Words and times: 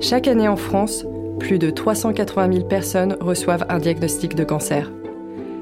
Chaque 0.00 0.28
année 0.28 0.46
en 0.46 0.56
France, 0.56 1.06
plus 1.38 1.58
de 1.58 1.70
380 1.70 2.52
000 2.52 2.66
personnes 2.66 3.16
reçoivent 3.18 3.64
un 3.70 3.78
diagnostic 3.78 4.34
de 4.34 4.44
cancer. 4.44 4.92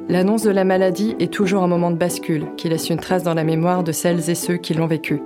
L'annonce 0.09 0.43
de 0.43 0.51
la 0.51 0.65
maladie 0.65 1.15
est 1.21 1.33
toujours 1.33 1.63
un 1.63 1.69
moment 1.69 1.93
de 1.93 1.97
bascule 1.97 2.49
qui 2.57 2.69
laisse 2.69 2.91
une 2.91 2.99
trace 2.99 3.23
dans 3.23 3.35
la 3.35 3.45
mémoire 3.45 3.85
de 3.85 3.93
celles 3.93 4.29
et 4.29 4.35
ceux 4.35 4.57
qui 4.57 4.75
l'ont 4.75 4.89
vécu. 4.89 5.23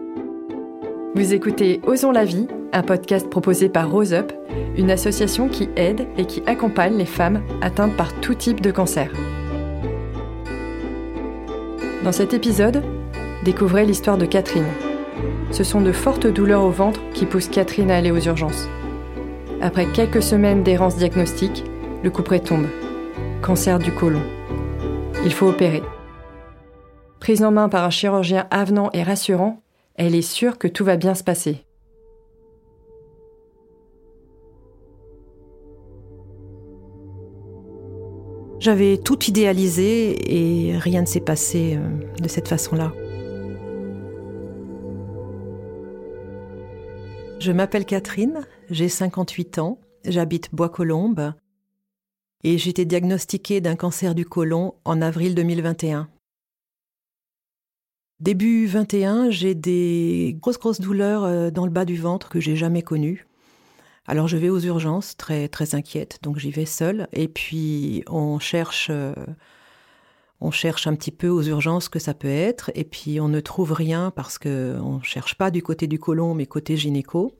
Vous 1.14 1.32
écoutez 1.32 1.80
Osons 1.86 2.12
la 2.12 2.26
vie, 2.26 2.48
un 2.72 2.82
podcast 2.82 3.30
proposé 3.30 3.70
par 3.70 3.90
Rose 3.90 4.12
Up, 4.12 4.30
une 4.76 4.90
association 4.90 5.48
qui 5.48 5.70
aide 5.74 6.06
et 6.18 6.26
qui 6.26 6.42
accompagne 6.46 6.96
les 6.96 7.06
femmes 7.06 7.42
atteintes 7.62 7.96
par 7.96 8.12
tout 8.20 8.34
type 8.34 8.60
de 8.60 8.70
cancer. 8.70 9.10
Dans 12.04 12.12
cet 12.12 12.34
épisode, 12.34 12.82
découvrez 13.42 13.86
l'histoire 13.86 14.18
de 14.18 14.26
Catherine. 14.26 14.68
Ce 15.50 15.64
sont 15.64 15.80
de 15.80 15.92
fortes 15.92 16.26
douleurs 16.26 16.62
au 16.62 16.70
ventre 16.70 17.00
qui 17.14 17.24
poussent 17.24 17.48
Catherine 17.48 17.90
à 17.90 17.96
aller 17.96 18.10
aux 18.10 18.20
urgences. 18.20 18.68
Après 19.60 19.90
quelques 19.90 20.22
semaines 20.22 20.62
d'errance 20.62 20.96
diagnostique, 20.96 21.64
le 22.04 22.10
couperet 22.10 22.38
tombe. 22.38 22.68
Cancer 23.42 23.80
du 23.80 23.92
côlon. 23.92 24.22
Il 25.24 25.32
faut 25.32 25.48
opérer. 25.48 25.82
Prise 27.18 27.42
en 27.42 27.50
main 27.50 27.68
par 27.68 27.82
un 27.82 27.90
chirurgien 27.90 28.46
avenant 28.52 28.90
et 28.92 29.02
rassurant, 29.02 29.60
elle 29.96 30.14
est 30.14 30.22
sûre 30.22 30.58
que 30.58 30.68
tout 30.68 30.84
va 30.84 30.96
bien 30.96 31.16
se 31.16 31.24
passer. 31.24 31.64
J'avais 38.60 38.98
tout 38.98 39.24
idéalisé 39.24 40.70
et 40.70 40.78
rien 40.78 41.02
ne 41.02 41.06
s'est 41.06 41.20
passé 41.20 41.76
euh, 41.76 42.20
de 42.20 42.28
cette 42.28 42.48
façon-là. 42.48 42.92
Je 47.40 47.52
m'appelle 47.52 47.84
Catherine, 47.84 48.46
j'ai 48.68 48.88
58 48.88 49.58
ans, 49.58 49.78
j'habite 50.04 50.52
Bois-Colombes 50.52 51.34
et 52.42 52.58
j'ai 52.58 52.70
été 52.70 52.84
diagnostiquée 52.84 53.60
d'un 53.60 53.76
cancer 53.76 54.16
du 54.16 54.24
côlon 54.24 54.74
en 54.84 55.00
avril 55.00 55.36
2021. 55.36 56.08
Début 58.18 58.66
21, 58.66 59.30
j'ai 59.30 59.54
des 59.54 60.36
grosses 60.40 60.58
grosses 60.58 60.80
douleurs 60.80 61.22
euh, 61.22 61.50
dans 61.52 61.64
le 61.64 61.70
bas 61.70 61.84
du 61.84 61.96
ventre 61.96 62.28
que 62.28 62.40
j'ai 62.40 62.56
jamais 62.56 62.82
connues. 62.82 63.28
Alors 64.04 64.26
je 64.26 64.36
vais 64.36 64.48
aux 64.48 64.58
urgences, 64.58 65.16
très 65.16 65.46
très 65.46 65.76
inquiète, 65.76 66.18
donc 66.22 66.38
j'y 66.38 66.50
vais 66.50 66.66
seule 66.66 67.06
et 67.12 67.28
puis 67.28 68.02
on 68.08 68.40
cherche 68.40 68.88
euh, 68.90 69.14
on 70.40 70.50
cherche 70.50 70.86
un 70.86 70.94
petit 70.94 71.10
peu 71.10 71.28
aux 71.28 71.42
urgences 71.42 71.88
que 71.88 71.98
ça 71.98 72.14
peut 72.14 72.28
être, 72.28 72.70
et 72.74 72.84
puis 72.84 73.20
on 73.20 73.28
ne 73.28 73.40
trouve 73.40 73.72
rien 73.72 74.12
parce 74.14 74.38
que 74.38 74.78
on 74.80 75.02
cherche 75.02 75.34
pas 75.34 75.50
du 75.50 75.62
côté 75.62 75.86
du 75.86 75.98
côlon, 75.98 76.34
mais 76.34 76.46
côté 76.46 76.76
gynéco. 76.76 77.32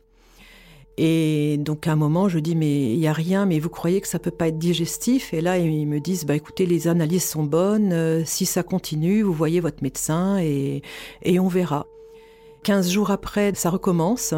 Et 1.01 1.59
donc 1.59 1.87
à 1.87 1.93
un 1.93 1.97
moment, 1.97 2.29
je 2.29 2.41
dis 2.41 2.57
mais 2.57 2.93
il 2.93 2.99
y 2.99 3.07
a 3.07 3.13
rien, 3.13 3.47
mais 3.47 3.61
vous 3.61 3.69
croyez 3.69 4.01
que 4.01 4.09
ça 4.09 4.19
peut 4.19 4.33
pas 4.33 4.49
être 4.49 4.59
digestif? 4.59 5.33
Et 5.33 5.41
là 5.41 5.59
ils 5.59 5.87
me 5.87 6.01
disent 6.01 6.27
bah 6.27 6.35
écoutez 6.35 6.67
les 6.67 6.89
analyses 6.89 7.25
sont 7.29 7.45
bonnes, 7.45 7.93
euh, 7.93 8.25
si 8.25 8.47
ça 8.47 8.65
continue, 8.65 9.23
vous 9.23 9.33
voyez 9.33 9.61
votre 9.61 9.83
médecin 9.83 10.39
et 10.39 10.83
et 11.23 11.39
on 11.39 11.49
verra. 11.49 11.87
15 12.65 12.91
jours 12.91 13.11
après, 13.13 13.55
ça 13.55 13.71
recommence. 13.71 14.35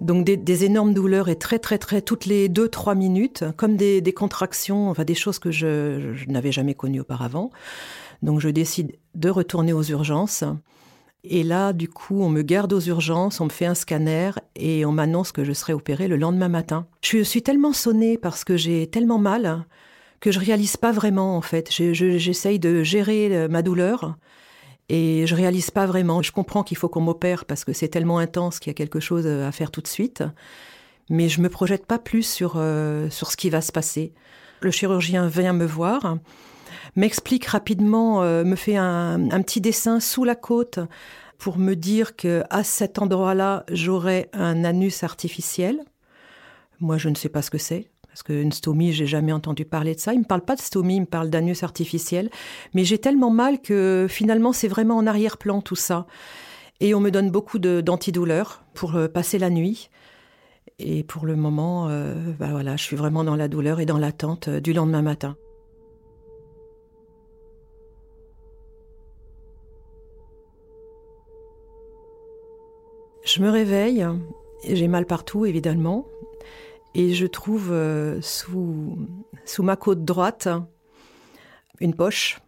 Donc 0.00 0.24
des, 0.24 0.64
énormes 0.64 0.92
douleurs 0.92 1.28
et 1.28 1.36
très 1.36 1.58
très 1.58 1.78
très 1.78 2.02
toutes 2.02 2.26
les 2.26 2.48
2-3 2.48 2.96
minutes, 2.96 3.44
comme 3.56 3.76
des, 3.76 4.02
contractions, 4.14 4.90
enfin 4.90 5.04
des 5.04 5.14
choses 5.14 5.38
que 5.38 5.50
je, 5.50 6.26
n'avais 6.28 6.52
jamais 6.52 6.74
connues 6.74 7.00
auparavant. 7.00 7.50
Donc 8.22 8.40
je 8.40 8.48
décide 8.48 8.96
de 9.14 9.30
retourner 9.30 9.72
aux 9.72 9.82
urgences. 9.82 10.44
Et 11.26 11.42
là, 11.42 11.72
du 11.72 11.88
coup, 11.88 12.20
on 12.20 12.28
me 12.28 12.42
garde 12.42 12.72
aux 12.74 12.80
urgences, 12.80 13.40
on 13.40 13.46
me 13.46 13.50
fait 13.50 13.64
un 13.64 13.74
scanner 13.74 14.32
et 14.56 14.84
on 14.84 14.92
m'annonce 14.92 15.32
que 15.32 15.42
je 15.42 15.52
serai 15.52 15.72
opérée 15.72 16.06
le 16.06 16.16
lendemain 16.16 16.50
matin. 16.50 16.86
Je 17.00 17.22
suis 17.22 17.42
tellement 17.42 17.72
sonnée 17.72 18.18
parce 18.18 18.44
que 18.44 18.58
j'ai 18.58 18.86
tellement 18.88 19.18
mal 19.18 19.64
que 20.20 20.30
je 20.30 20.38
réalise 20.38 20.76
pas 20.76 20.92
vraiment, 20.92 21.36
en 21.36 21.40
fait. 21.40 21.70
J'essaye 21.70 22.58
de 22.58 22.82
gérer 22.82 23.34
euh, 23.34 23.48
ma 23.48 23.62
douleur 23.62 24.16
et 24.88 25.26
je 25.26 25.34
réalise 25.34 25.70
pas 25.70 25.86
vraiment. 25.86 26.22
Je 26.22 26.32
comprends 26.32 26.62
qu'il 26.62 26.76
faut 26.76 26.88
qu'on 26.88 27.00
m'opère 27.00 27.44
parce 27.44 27.64
que 27.64 27.72
c'est 27.72 27.88
tellement 27.88 28.18
intense 28.18 28.58
qu'il 28.58 28.70
y 28.70 28.72
a 28.72 28.74
quelque 28.74 29.00
chose 29.00 29.26
à 29.26 29.50
faire 29.52 29.70
tout 29.70 29.80
de 29.80 29.88
suite. 29.88 30.22
Mais 31.10 31.28
je 31.28 31.40
me 31.40 31.48
projette 31.48 31.86
pas 31.86 31.98
plus 31.98 32.22
sur, 32.22 32.54
euh, 32.56 33.10
sur 33.10 33.30
ce 33.30 33.36
qui 33.36 33.50
va 33.50 33.60
se 33.60 33.72
passer. 33.72 34.12
Le 34.60 34.70
chirurgien 34.70 35.26
vient 35.26 35.52
me 35.52 35.66
voir 35.66 36.16
m'explique 36.96 37.46
rapidement, 37.46 38.22
euh, 38.22 38.44
me 38.44 38.56
fait 38.56 38.76
un, 38.76 39.30
un, 39.30 39.42
petit 39.42 39.60
dessin 39.60 40.00
sous 40.00 40.24
la 40.24 40.34
côte 40.34 40.78
pour 41.38 41.58
me 41.58 41.74
dire 41.74 42.16
que 42.16 42.44
à 42.50 42.62
cet 42.64 42.98
endroit-là, 42.98 43.64
j'aurai 43.70 44.28
un 44.32 44.64
anus 44.64 45.02
artificiel. 45.02 45.80
Moi, 46.80 46.98
je 46.98 47.08
ne 47.08 47.14
sais 47.14 47.28
pas 47.28 47.42
ce 47.42 47.50
que 47.50 47.58
c'est. 47.58 47.90
Parce 48.14 48.22
qu'une 48.22 48.52
stomie, 48.52 48.92
j'ai 48.92 49.06
jamais 49.06 49.32
entendu 49.32 49.64
parler 49.64 49.96
de 49.96 49.98
ça. 49.98 50.14
Il 50.14 50.20
me 50.20 50.24
parle 50.24 50.42
pas 50.42 50.54
de 50.54 50.60
stomie, 50.60 50.98
il 50.98 51.00
me 51.00 51.06
parle 51.06 51.30
d'anus 51.30 51.64
artificiel. 51.64 52.30
Mais 52.72 52.84
j'ai 52.84 52.98
tellement 52.98 53.30
mal 53.30 53.60
que 53.60 54.06
finalement, 54.08 54.52
c'est 54.52 54.68
vraiment 54.68 54.96
en 54.96 55.08
arrière-plan 55.08 55.60
tout 55.60 55.74
ça. 55.74 56.06
Et 56.78 56.94
on 56.94 57.00
me 57.00 57.10
donne 57.10 57.32
beaucoup 57.32 57.58
d'antidouleurs 57.58 58.62
pour 58.72 58.94
euh, 58.94 59.08
passer 59.08 59.40
la 59.40 59.50
nuit. 59.50 59.90
Et 60.78 61.02
pour 61.02 61.26
le 61.26 61.34
moment, 61.34 61.88
euh, 61.88 62.14
bah 62.38 62.50
voilà, 62.52 62.76
je 62.76 62.84
suis 62.84 62.94
vraiment 62.94 63.24
dans 63.24 63.34
la 63.34 63.48
douleur 63.48 63.80
et 63.80 63.84
dans 63.84 63.98
l'attente 63.98 64.48
du 64.48 64.72
lendemain 64.72 65.02
matin. 65.02 65.36
Je 73.24 73.42
me 73.42 73.50
réveille, 73.50 74.06
j'ai 74.68 74.86
mal 74.86 75.04
partout 75.04 75.46
évidemment, 75.46 76.06
et 76.94 77.14
je 77.14 77.26
trouve 77.26 77.70
euh, 77.72 78.20
sous, 78.22 78.96
ma 79.58 79.76
côte 79.76 80.04
droite 80.04 80.48
une 81.80 81.94
poche. 81.94 82.40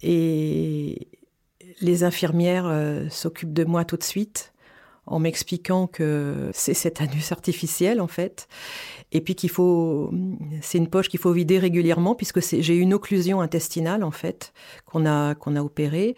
Et 0.00 1.08
les 1.80 2.04
infirmières 2.04 2.66
euh, 2.66 3.08
s'occupent 3.10 3.52
de 3.52 3.64
moi 3.64 3.84
tout 3.84 3.96
de 3.96 4.02
suite 4.02 4.52
en 5.06 5.18
m'expliquant 5.18 5.88
que 5.88 6.50
c'est 6.54 6.74
cet 6.74 7.00
anus 7.00 7.32
artificiel 7.32 8.00
en 8.00 8.06
fait, 8.06 8.46
et 9.10 9.20
puis 9.20 9.34
qu'il 9.34 9.50
faut, 9.50 10.12
c'est 10.60 10.78
une 10.78 10.88
poche 10.88 11.08
qu'il 11.08 11.18
faut 11.18 11.32
vider 11.32 11.58
régulièrement 11.58 12.14
puisque 12.14 12.40
j'ai 12.40 12.76
une 12.76 12.94
occlusion 12.94 13.40
intestinale 13.40 14.04
en 14.04 14.12
fait 14.12 14.52
qu'on 14.86 15.04
a 15.04 15.34
qu'on 15.34 15.56
a 15.56 15.62
opérée 15.62 16.14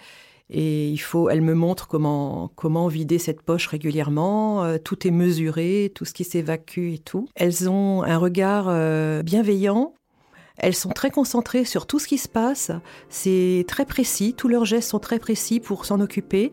et 0.51 0.91
il 0.91 0.99
faut, 0.99 1.31
elle 1.31 1.41
me 1.41 1.55
montre 1.55 1.89
comment 1.89 2.51
comment 2.55 2.87
vider 2.89 3.19
cette 3.19 3.43
poche 3.43 3.67
régulièrement. 3.67 4.65
Euh, 4.65 4.77
tout 4.83 5.07
est 5.07 5.11
mesuré, 5.11 5.91
tout 5.95 6.05
ce 6.05 6.13
qui 6.13 6.25
s'évacue 6.25 6.93
et 6.93 6.99
tout. 6.99 7.27
Elles 7.35 7.69
ont 7.71 8.03
un 8.03 8.19
regard 8.19 8.67
euh, 8.69 9.23
bienveillant. 9.23 9.95
Elles 10.57 10.75
sont 10.75 10.91
très 10.91 11.11
concentrées 11.11 11.65
sur 11.65 11.87
tout 11.87 11.99
ce 11.99 12.07
qui 12.07 12.19
se 12.19 12.29
passe. 12.29 12.71
C'est 13.09 13.65
très 13.67 13.87
précis. 13.87 14.35
Tous 14.35 14.49
leurs 14.49 14.65
gestes 14.65 14.91
sont 14.91 15.01
très 15.01 15.19
précis 15.19 15.61
pour 15.61 15.85
s'en 15.85 16.01
occuper. 16.01 16.53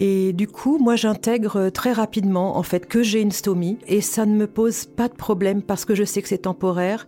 Et 0.00 0.32
du 0.32 0.48
coup, 0.48 0.78
moi, 0.78 0.96
j'intègre 0.96 1.68
très 1.68 1.92
rapidement, 1.92 2.56
en 2.56 2.62
fait, 2.62 2.86
que 2.86 3.02
j'ai 3.02 3.20
une 3.20 3.32
stomie. 3.32 3.78
Et 3.86 4.00
ça 4.00 4.26
ne 4.26 4.34
me 4.34 4.46
pose 4.46 4.86
pas 4.86 5.08
de 5.08 5.14
problème 5.14 5.62
parce 5.62 5.84
que 5.84 5.94
je 5.94 6.04
sais 6.04 6.22
que 6.22 6.28
c'est 6.28 6.38
temporaire. 6.38 7.06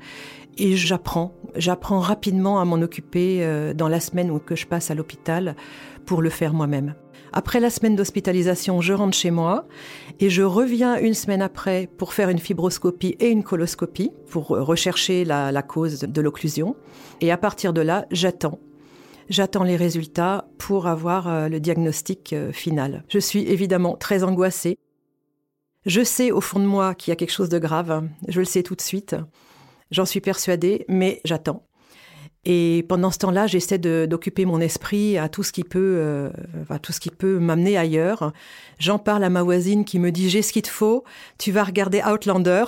Et 0.58 0.76
j'apprends. 0.76 1.34
J'apprends 1.56 2.00
rapidement 2.00 2.60
à 2.60 2.64
m'en 2.64 2.76
occuper 2.76 3.38
euh, 3.40 3.74
dans 3.74 3.88
la 3.88 4.00
semaine 4.00 4.38
que 4.40 4.56
je 4.56 4.66
passe 4.66 4.90
à 4.90 4.94
l'hôpital 4.94 5.56
pour 6.06 6.22
le 6.22 6.30
faire 6.30 6.52
moi-même. 6.52 6.94
Après 7.32 7.60
la 7.60 7.70
semaine 7.70 7.96
d'hospitalisation, 7.96 8.82
je 8.82 8.92
rentre 8.92 9.16
chez 9.16 9.30
moi 9.30 9.66
et 10.20 10.28
je 10.28 10.42
reviens 10.42 10.98
une 10.98 11.14
semaine 11.14 11.40
après 11.40 11.88
pour 11.96 12.12
faire 12.12 12.28
une 12.28 12.38
fibroscopie 12.38 13.16
et 13.20 13.30
une 13.30 13.42
coloscopie 13.42 14.12
pour 14.28 14.48
rechercher 14.48 15.24
la, 15.24 15.50
la 15.50 15.62
cause 15.62 16.00
de 16.00 16.20
l'occlusion. 16.20 16.76
Et 17.22 17.32
à 17.32 17.38
partir 17.38 17.72
de 17.72 17.80
là, 17.80 18.04
j'attends 18.10 18.58
J'attends 19.28 19.62
les 19.64 19.76
résultats 19.76 20.46
pour 20.58 20.86
avoir 20.86 21.28
euh, 21.28 21.48
le 21.48 21.60
diagnostic 21.60 22.32
euh, 22.32 22.52
final. 22.52 23.04
Je 23.08 23.18
suis 23.18 23.48
évidemment 23.48 23.96
très 23.96 24.24
angoissée. 24.24 24.78
Je 25.86 26.04
sais 26.04 26.30
au 26.30 26.40
fond 26.40 26.60
de 26.60 26.66
moi 26.66 26.94
qu'il 26.94 27.10
y 27.10 27.12
a 27.12 27.16
quelque 27.16 27.32
chose 27.32 27.48
de 27.48 27.58
grave. 27.58 28.06
Je 28.28 28.40
le 28.40 28.44
sais 28.44 28.62
tout 28.62 28.74
de 28.74 28.82
suite. 28.82 29.16
J'en 29.92 30.06
suis 30.06 30.22
persuadée, 30.22 30.86
mais 30.88 31.20
j'attends. 31.24 31.62
Et 32.44 32.84
pendant 32.88 33.12
ce 33.12 33.18
temps-là, 33.18 33.46
j'essaie 33.46 33.78
d'occuper 33.78 34.46
mon 34.46 34.60
esprit 34.60 35.16
à 35.16 35.28
tout 35.28 35.44
ce 35.44 35.52
qui 35.52 35.62
peut, 35.62 35.78
euh, 35.98 36.30
à 36.70 36.80
tout 36.80 36.90
ce 36.90 36.98
qui 36.98 37.10
peut 37.10 37.38
m'amener 37.38 37.78
ailleurs. 37.78 38.32
J'en 38.80 38.98
parle 38.98 39.22
à 39.22 39.30
ma 39.30 39.44
voisine 39.44 39.84
qui 39.84 40.00
me 40.00 40.10
dit 40.10 40.28
j'ai 40.28 40.42
ce 40.42 40.52
qu'il 40.52 40.62
te 40.62 40.68
faut, 40.68 41.04
tu 41.38 41.52
vas 41.52 41.62
regarder 41.62 42.02
Outlander 42.02 42.64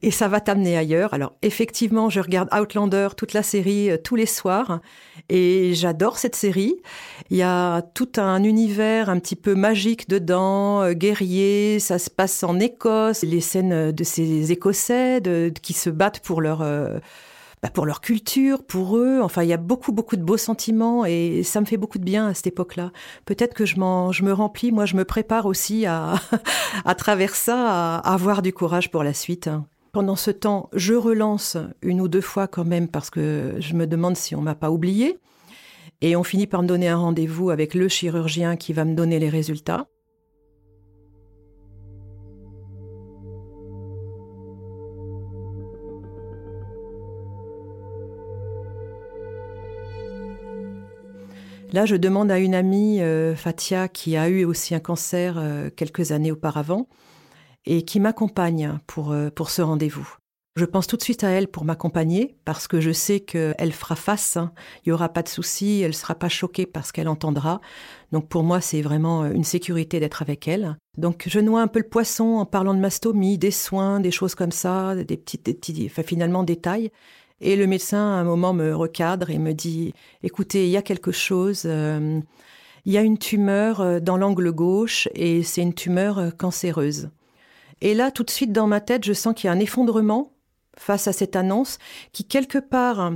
et 0.00 0.10
ça 0.10 0.28
va 0.28 0.40
t'amener 0.40 0.78
ailleurs. 0.78 1.12
Alors 1.12 1.34
effectivement, 1.42 2.08
je 2.08 2.20
regarde 2.20 2.48
Outlander 2.58 3.08
toute 3.18 3.34
la 3.34 3.42
série 3.42 3.90
euh, 3.90 3.98
tous 4.02 4.16
les 4.16 4.24
soirs 4.24 4.80
et 5.28 5.74
j'adore 5.74 6.16
cette 6.16 6.36
série. 6.36 6.76
Il 7.28 7.36
y 7.36 7.42
a 7.42 7.82
tout 7.82 8.12
un 8.16 8.42
univers 8.42 9.10
un 9.10 9.18
petit 9.18 9.36
peu 9.36 9.54
magique 9.54 10.08
dedans, 10.08 10.80
euh, 10.80 10.92
guerrier. 10.94 11.80
Ça 11.80 11.98
se 11.98 12.08
passe 12.08 12.42
en 12.44 12.58
Écosse, 12.58 13.24
les 13.24 13.42
scènes 13.42 13.92
de 13.92 14.04
ces 14.04 14.52
Écossais 14.52 15.20
qui 15.60 15.74
se 15.74 15.90
battent 15.90 16.20
pour 16.20 16.40
leur 16.40 16.62
bah, 17.62 17.70
pour 17.70 17.86
leur 17.86 18.00
culture, 18.00 18.64
pour 18.64 18.96
eux. 18.96 19.20
Enfin, 19.22 19.42
il 19.42 19.48
y 19.48 19.52
a 19.52 19.58
beaucoup, 19.58 19.92
beaucoup 19.92 20.16
de 20.16 20.22
beaux 20.22 20.36
sentiments 20.36 21.04
et 21.04 21.42
ça 21.42 21.60
me 21.60 21.66
fait 21.66 21.76
beaucoup 21.76 21.98
de 21.98 22.04
bien 22.04 22.28
à 22.28 22.34
cette 22.34 22.48
époque-là. 22.48 22.92
Peut-être 23.24 23.54
que 23.54 23.66
je, 23.66 23.78
me 23.78 24.32
remplis, 24.32 24.72
moi, 24.72 24.86
je 24.86 24.96
me 24.96 25.04
prépare 25.04 25.46
aussi 25.46 25.86
à, 25.86 26.14
à 26.84 26.94
travers 26.94 27.34
ça, 27.34 27.98
à, 27.98 28.12
avoir 28.12 28.42
du 28.42 28.52
courage 28.52 28.90
pour 28.90 29.02
la 29.02 29.14
suite. 29.14 29.50
Pendant 29.92 30.16
ce 30.16 30.30
temps, 30.30 30.68
je 30.74 30.94
relance 30.94 31.56
une 31.82 32.00
ou 32.00 32.08
deux 32.08 32.20
fois 32.20 32.46
quand 32.46 32.64
même 32.64 32.88
parce 32.88 33.10
que 33.10 33.54
je 33.58 33.74
me 33.74 33.86
demande 33.86 34.16
si 34.16 34.34
on 34.36 34.40
m'a 34.40 34.54
pas 34.54 34.70
oublié. 34.70 35.18
Et 36.00 36.14
on 36.14 36.22
finit 36.22 36.46
par 36.46 36.62
me 36.62 36.68
donner 36.68 36.88
un 36.88 36.96
rendez-vous 36.96 37.50
avec 37.50 37.74
le 37.74 37.88
chirurgien 37.88 38.56
qui 38.56 38.72
va 38.72 38.84
me 38.84 38.94
donner 38.94 39.18
les 39.18 39.28
résultats. 39.28 39.88
Là, 51.72 51.84
je 51.84 51.96
demande 51.96 52.30
à 52.30 52.38
une 52.38 52.54
amie, 52.54 53.02
euh, 53.02 53.36
Fatia, 53.36 53.88
qui 53.88 54.16
a 54.16 54.28
eu 54.28 54.44
aussi 54.44 54.74
un 54.74 54.80
cancer 54.80 55.34
euh, 55.36 55.68
quelques 55.74 56.12
années 56.12 56.32
auparavant, 56.32 56.88
et 57.66 57.82
qui 57.82 58.00
m'accompagne 58.00 58.78
pour, 58.86 59.12
euh, 59.12 59.28
pour 59.28 59.50
ce 59.50 59.60
rendez-vous. 59.60 60.08
Je 60.56 60.64
pense 60.64 60.86
tout 60.86 60.96
de 60.96 61.02
suite 61.02 61.24
à 61.24 61.28
elle 61.28 61.46
pour 61.46 61.64
m'accompagner, 61.64 62.36
parce 62.46 62.68
que 62.68 62.80
je 62.80 62.90
sais 62.90 63.20
qu'elle 63.20 63.72
fera 63.72 63.96
face, 63.96 64.38
hein. 64.38 64.52
il 64.78 64.88
n'y 64.88 64.92
aura 64.92 65.10
pas 65.10 65.22
de 65.22 65.28
souci, 65.28 65.82
elle 65.82 65.90
ne 65.90 65.92
sera 65.92 66.14
pas 66.14 66.30
choquée 66.30 66.66
parce 66.66 66.90
qu'elle 66.90 67.06
entendra. 67.06 67.60
Donc 68.12 68.28
pour 68.28 68.42
moi, 68.42 68.60
c'est 68.60 68.82
vraiment 68.82 69.26
une 69.26 69.44
sécurité 69.44 70.00
d'être 70.00 70.22
avec 70.22 70.48
elle. 70.48 70.76
Donc 70.96 71.24
je 71.28 71.38
noie 71.38 71.60
un 71.60 71.68
peu 71.68 71.78
le 71.78 71.88
poisson 71.88 72.38
en 72.38 72.46
parlant 72.46 72.74
de 72.74 72.80
mastomie, 72.80 73.38
des 73.38 73.52
soins, 73.52 74.00
des 74.00 74.10
choses 74.10 74.34
comme 74.34 74.50
ça, 74.50 74.96
des 74.96 75.16
petits, 75.16 75.38
des 75.38 75.54
petits 75.54 75.88
finalement 75.88 76.42
détails. 76.42 76.90
Et 77.40 77.56
le 77.56 77.66
médecin, 77.66 77.98
à 77.98 78.20
un 78.20 78.24
moment, 78.24 78.52
me 78.52 78.74
recadre 78.74 79.30
et 79.30 79.38
me 79.38 79.52
dit, 79.52 79.94
écoutez, 80.22 80.64
il 80.64 80.70
y 80.70 80.76
a 80.76 80.82
quelque 80.82 81.12
chose, 81.12 81.62
euh, 81.66 82.20
il 82.84 82.92
y 82.92 82.98
a 82.98 83.02
une 83.02 83.18
tumeur 83.18 83.80
euh, 83.80 84.00
dans 84.00 84.16
l'angle 84.16 84.50
gauche 84.52 85.08
et 85.14 85.42
c'est 85.42 85.62
une 85.62 85.74
tumeur 85.74 86.18
euh, 86.18 86.30
cancéreuse. 86.30 87.10
Et 87.80 87.94
là, 87.94 88.10
tout 88.10 88.24
de 88.24 88.30
suite, 88.30 88.52
dans 88.52 88.66
ma 88.66 88.80
tête, 88.80 89.04
je 89.04 89.12
sens 89.12 89.34
qu'il 89.34 89.46
y 89.46 89.50
a 89.50 89.52
un 89.52 89.60
effondrement 89.60 90.32
face 90.76 91.06
à 91.06 91.12
cette 91.12 91.36
annonce 91.36 91.78
qui, 92.12 92.24
quelque 92.24 92.58
part, 92.58 93.12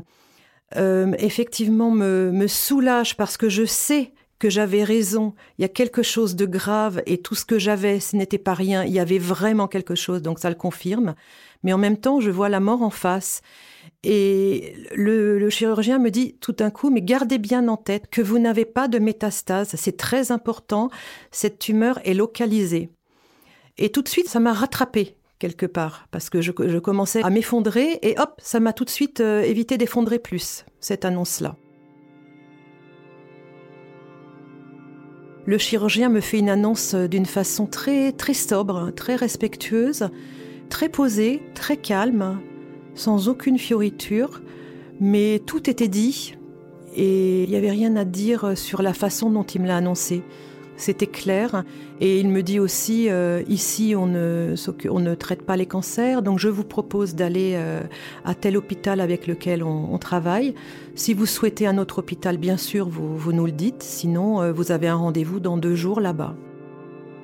effectivement, 0.75 1.91
me, 1.91 2.31
me 2.33 2.47
soulage 2.47 3.17
parce 3.17 3.37
que 3.37 3.49
je 3.49 3.65
sais 3.65 4.13
que 4.39 4.51
j'avais 4.51 4.83
raison, 4.83 5.35
il 5.57 5.63
y 5.63 5.65
a 5.65 5.69
quelque 5.69 6.03
chose 6.03 6.35
de 6.35 6.47
grave 6.47 7.01
et 7.07 7.19
tout 7.19 7.37
ce 7.37 7.45
que 7.45 7.61
j'avais, 7.61 8.01
ce 8.01 8.17
n'était 8.17 8.39
pas 8.39 8.55
rien, 8.55 8.83
il 8.85 8.93
y 8.93 8.99
avait 8.99 9.21
vraiment 9.21 9.69
quelque 9.69 9.95
chose, 9.95 10.21
donc 10.21 10.41
ça 10.41 10.49
le 10.49 10.57
confirme. 10.57 11.15
Mais 11.63 11.73
en 11.73 11.79
même 11.79 11.97
temps, 11.97 12.19
je 12.19 12.31
vois 12.31 12.49
la 12.49 12.59
mort 12.59 12.83
en 12.83 12.91
face. 12.91 13.41
Et 14.05 14.75
le, 14.97 15.49
chirurgien 15.49 15.99
me 15.99 16.11
dit 16.11 16.37
tout 16.41 16.53
d'un 16.53 16.71
coup, 16.71 16.91
mais 16.91 17.03
gardez 17.03 17.39
bien 17.39 17.69
en 17.69 17.77
tête 17.77 18.09
que 18.11 18.21
vous 18.21 18.39
n'avez 18.39 18.65
pas 18.65 18.89
de 18.89 18.99
métastase, 18.99 19.75
c'est 19.77 19.97
très 19.97 20.33
important, 20.33 20.91
cette 21.31 21.59
tumeur 21.59 22.01
est 22.05 22.15
localisée. 22.15 22.91
Et 23.79 23.91
tout 23.91 24.03
de 24.03 24.09
suite, 24.09 24.29
ça 24.29 24.41
m'a 24.41 24.53
rattrapé 24.53 25.17
quelque 25.39 25.67
part, 25.67 26.07
parce 26.13 26.31
que 26.31 26.41
je, 26.41 26.53
commençais 26.53 27.23
à 27.23 27.31
m'effondrer, 27.31 27.99
et 28.03 28.17
hop, 28.19 28.35
ça 28.39 28.61
m'a 28.61 28.73
tout 28.73 28.85
de 28.85 28.91
suite 28.91 29.21
euh, 29.21 29.43
évité 29.43 29.77
d'effondrer 29.77 30.21
plus, 30.21 30.65
cette 30.79 31.05
annonce-là. 31.05 31.57
Le 35.45 35.59
chirurgien 35.59 36.09
me 36.11 36.21
fait 36.21 36.39
une 36.39 36.49
annonce 36.49 36.95
d'une 36.95 37.27
façon 37.27 37.67
très, 37.67 38.13
très 38.13 38.35
sobre, 38.35 38.93
très 38.95 39.17
respectueuse, 39.17 40.11
très 40.69 40.89
posée, 40.89 41.43
très 41.55 41.77
calme, 41.77 42.41
sans 42.95 43.29
aucune 43.29 43.59
fioriture, 43.59 44.41
mais 45.01 45.41
tout 45.45 45.69
était 45.69 45.89
dit 45.89 46.35
et 46.95 47.45
il 47.45 47.51
n'y 47.51 47.57
avait 47.57 47.71
rien 47.71 47.97
à 47.97 48.05
dire 48.05 48.57
sur 48.57 48.83
la 48.83 48.93
façon 48.93 49.31
dont 49.31 49.45
il 49.45 49.63
me 49.63 49.67
l'a 49.67 49.79
annoncé. 49.79 50.23
C'était 50.77 51.07
clair 51.07 51.65
et 52.01 52.19
il 52.19 52.29
me 52.29 52.43
dit 52.43 52.59
aussi 52.59 53.09
euh, 53.09 53.43
ici 53.47 53.95
on 53.97 54.07
ne, 54.07 55.15
traite 55.15 55.43
pas 55.43 55.57
les 55.57 55.67
cancers 55.67 56.23
donc 56.23 56.39
je 56.39 56.49
vous 56.49 56.65
propose 56.65 57.15
d'aller 57.15 57.53
euh, 57.55 57.83
à 58.25 58.35
tel 58.35 58.57
hôpital 58.57 59.01
avec 59.01 59.27
lequel 59.27 59.63
on, 59.63 59.99
travaille. 59.99 60.55
Si 60.95 61.15
vous 61.15 61.27
souhaitez 61.27 61.67
un 61.67 61.79
autre 61.79 61.99
hôpital 61.99 62.37
bien 62.37 62.57
sûr 62.57 62.89
vous, 62.89 63.17
vous 63.17 63.33
nous 63.33 63.47
le 63.47 63.53
dites 63.53 63.83
sinon 63.83 64.43
euh, 64.43 64.53
vous 64.53 64.73
avez 64.73 64.89
un 64.89 64.97
rendez-vous 64.97 65.41
dans 65.41 65.57
deux 65.57 65.75
jours 65.75 66.01
là-bas. 66.01 66.35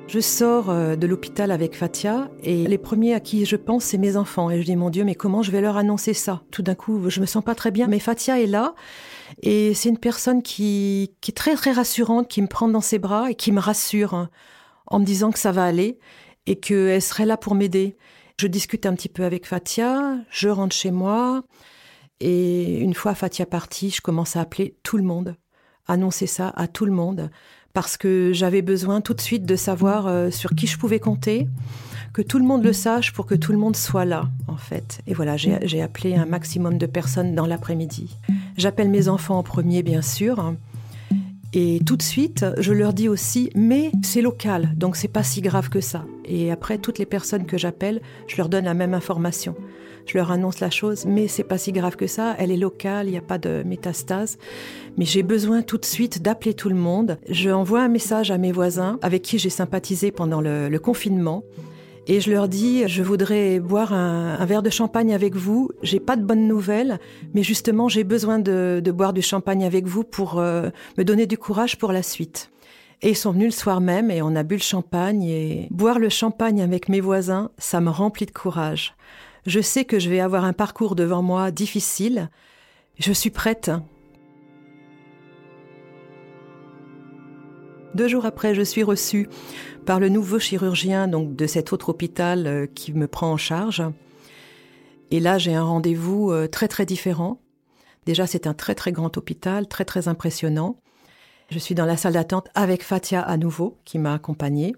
Je 0.08 0.20
sors 0.20 0.70
euh, 0.70 0.96
de 0.96 1.06
l'hôpital 1.06 1.50
avec 1.50 1.76
Fatia 1.76 2.30
et 2.42 2.66
les 2.66 2.78
premiers 2.78 3.12
à 3.12 3.20
qui 3.20 3.44
je 3.44 3.56
pense, 3.56 3.84
c'est 3.84 3.98
mes 3.98 4.16
enfants. 4.16 4.48
Et 4.48 4.58
je 4.58 4.64
dis, 4.64 4.74
mon 4.74 4.88
Dieu, 4.88 5.04
mais 5.04 5.14
comment 5.14 5.42
je 5.42 5.50
vais 5.50 5.60
leur 5.60 5.76
annoncer 5.76 6.14
ça? 6.14 6.42
Tout 6.50 6.62
d'un 6.62 6.74
coup, 6.74 7.10
je 7.10 7.20
me 7.20 7.26
sens 7.26 7.44
pas 7.44 7.54
très 7.54 7.70
bien. 7.70 7.88
Mais 7.88 7.98
Fatia 7.98 8.40
est 8.40 8.46
là 8.46 8.74
et 9.42 9.74
c'est 9.74 9.90
une 9.90 9.98
personne 9.98 10.42
qui, 10.42 11.12
qui 11.20 11.32
est 11.32 11.34
très, 11.34 11.54
très 11.56 11.72
rassurante, 11.72 12.26
qui 12.26 12.40
me 12.40 12.46
prend 12.46 12.68
dans 12.68 12.80
ses 12.80 12.98
bras 12.98 13.30
et 13.30 13.34
qui 13.34 13.52
me 13.52 13.60
rassure 13.60 14.14
hein, 14.14 14.30
en 14.86 14.98
me 14.98 15.04
disant 15.04 15.30
que 15.30 15.38
ça 15.38 15.52
va 15.52 15.64
aller 15.64 15.98
et 16.46 16.56
qu'elle 16.56 17.02
serait 17.02 17.26
là 17.26 17.36
pour 17.36 17.54
m'aider. 17.54 17.98
Je 18.40 18.46
discute 18.46 18.86
un 18.86 18.94
petit 18.94 19.10
peu 19.10 19.24
avec 19.24 19.46
Fatia, 19.46 20.16
je 20.30 20.48
rentre 20.48 20.74
chez 20.74 20.90
moi 20.90 21.42
et 22.20 22.78
une 22.78 22.94
fois 22.94 23.14
Fatia 23.14 23.44
partie, 23.44 23.90
je 23.90 24.00
commence 24.00 24.36
à 24.36 24.40
appeler 24.40 24.74
tout 24.82 24.96
le 24.96 25.02
monde, 25.02 25.36
annoncer 25.86 26.26
ça 26.26 26.50
à 26.56 26.66
tout 26.66 26.86
le 26.86 26.92
monde 26.92 27.30
parce 27.78 27.96
que 27.96 28.32
j'avais 28.32 28.60
besoin 28.60 29.00
tout 29.00 29.14
de 29.14 29.20
suite 29.20 29.46
de 29.46 29.54
savoir 29.54 30.08
euh, 30.08 30.32
sur 30.32 30.50
qui 30.50 30.66
je 30.66 30.76
pouvais 30.76 30.98
compter, 30.98 31.46
que 32.12 32.22
tout 32.22 32.40
le 32.40 32.44
monde 32.44 32.64
le 32.64 32.72
sache 32.72 33.12
pour 33.12 33.24
que 33.24 33.36
tout 33.36 33.52
le 33.52 33.58
monde 33.58 33.76
soit 33.76 34.04
là, 34.04 34.30
en 34.48 34.56
fait. 34.56 35.00
Et 35.06 35.14
voilà, 35.14 35.36
j'ai 35.36 35.80
appelé 35.80 36.16
un 36.16 36.26
maximum 36.26 36.76
de 36.76 36.86
personnes 36.86 37.36
dans 37.36 37.46
l'après-midi. 37.46 38.16
J'appelle 38.56 38.88
mes 38.88 39.08
enfants 39.08 39.38
en 39.38 39.44
premier, 39.44 39.84
bien 39.84 40.02
sûr. 40.02 40.56
Et 41.54 41.80
tout 41.86 41.96
de 41.96 42.02
suite, 42.02 42.44
je 42.58 42.72
leur 42.72 42.92
dis 42.92 43.08
aussi, 43.08 43.50
mais 43.54 43.90
c'est 44.02 44.20
local, 44.20 44.72
donc 44.76 44.96
c'est 44.96 45.08
pas 45.08 45.22
si 45.22 45.40
grave 45.40 45.70
que 45.70 45.80
ça. 45.80 46.04
Et 46.24 46.50
après, 46.50 46.78
toutes 46.78 46.98
les 46.98 47.06
personnes 47.06 47.46
que 47.46 47.56
j'appelle, 47.56 48.00
je 48.26 48.36
leur 48.36 48.48
donne 48.48 48.66
la 48.66 48.74
même 48.74 48.92
information 48.92 49.54
je 50.08 50.16
leur 50.16 50.30
annonce 50.30 50.60
la 50.60 50.70
chose, 50.70 51.04
mais 51.06 51.28
c'est 51.28 51.44
pas 51.44 51.58
si 51.58 51.70
grave 51.70 51.96
que 51.96 52.06
ça, 52.06 52.34
elle 52.38 52.50
est 52.50 52.56
locale, 52.56 53.06
il 53.06 53.10
n'y 53.10 53.18
a 53.18 53.22
pas 53.22 53.38
de 53.38 53.62
métastase. 53.64 54.38
Mais 54.96 55.04
j'ai 55.04 55.22
besoin 55.22 55.62
tout 55.62 55.78
de 55.78 55.84
suite 55.84 56.22
d'appeler 56.22 56.54
tout 56.54 56.70
le 56.70 56.74
monde. 56.74 57.18
Je 57.28 57.50
envoie 57.50 57.82
un 57.82 57.88
message 57.88 58.30
à 58.30 58.38
mes 58.38 58.50
voisins 58.50 58.98
avec 59.02 59.22
qui 59.22 59.38
j'ai 59.38 59.50
sympathisé 59.50 60.10
pendant 60.10 60.40
le, 60.40 60.76
confinement. 60.78 61.44
Et 62.10 62.22
je 62.22 62.30
leur 62.30 62.48
dis, 62.48 62.88
je 62.88 63.02
voudrais 63.02 63.60
boire 63.60 63.92
un, 63.92 64.42
verre 64.46 64.62
de 64.62 64.70
champagne 64.70 65.12
avec 65.12 65.36
vous. 65.36 65.68
J'ai 65.82 66.00
pas 66.00 66.16
de 66.16 66.24
bonnes 66.24 66.48
nouvelles, 66.48 66.98
mais 67.34 67.42
justement, 67.42 67.90
j'ai 67.90 68.02
besoin 68.02 68.38
de, 68.38 68.82
boire 68.86 69.12
du 69.12 69.20
champagne 69.20 69.62
avec 69.62 69.86
vous 69.86 70.04
pour 70.04 70.38
euh, 70.38 70.70
me 70.96 71.04
donner 71.04 71.26
du 71.26 71.36
courage 71.36 71.76
pour 71.76 71.92
la 71.92 72.02
suite. 72.02 72.50
Et 73.02 73.10
ils 73.10 73.16
sont 73.16 73.32
venus 73.32 73.48
le 73.54 73.60
soir 73.60 73.82
même 73.82 74.10
et 74.10 74.22
on 74.22 74.34
a 74.36 74.42
bu 74.42 74.54
le 74.54 74.62
champagne 74.62 75.22
et 75.24 75.68
boire 75.70 75.98
le 75.98 76.08
champagne 76.08 76.62
avec 76.62 76.88
mes 76.88 77.02
voisins, 77.02 77.50
ça 77.58 77.82
me 77.82 77.90
remplit 77.90 78.24
de 78.24 78.30
courage. 78.30 78.94
Je 79.46 79.60
sais 79.60 79.84
que 79.84 79.98
je 79.98 80.08
vais 80.08 80.20
avoir 80.20 80.44
un 80.44 80.54
parcours 80.54 80.94
devant 80.94 81.22
moi 81.22 81.50
difficile. 81.50 82.30
Je 82.98 83.12
suis 83.12 83.30
prête. 83.30 83.70
Deux 87.94 88.06
jours 88.06 88.26
après, 88.26 88.54
je 88.54 88.62
suis 88.62 88.82
reçue 88.82 89.28
par 89.86 89.98
le 89.98 90.10
nouveau 90.10 90.38
chirurgien 90.38 91.08
donc 91.08 91.34
de 91.34 91.46
cet 91.46 91.72
autre 91.72 91.88
hôpital 91.88 92.46
euh, 92.46 92.66
qui 92.66 92.92
me 92.92 93.08
prend 93.08 93.32
en 93.32 93.38
charge. 93.38 93.82
Et 95.10 95.20
là, 95.20 95.38
j'ai 95.38 95.54
un 95.54 95.64
rendez-vous 95.64 96.30
euh, 96.30 96.48
très 96.48 96.68
très 96.68 96.84
différent. 96.84 97.40
Déjà, 98.04 98.26
c'est 98.26 98.46
un 98.46 98.52
très 98.52 98.74
très 98.74 98.92
grand 98.92 99.16
hôpital, 99.16 99.66
très 99.66 99.86
très 99.86 100.06
impressionnant. 100.06 100.76
Je 101.50 101.58
suis 101.58 101.74
dans 101.74 101.86
la 101.86 101.96
salle 101.96 102.12
d'attente 102.12 102.48
avec 102.54 102.82
Fatia 102.82 103.22
à 103.22 103.38
nouveau, 103.38 103.78
qui 103.86 103.98
m'a 103.98 104.12
accompagnée. 104.12 104.74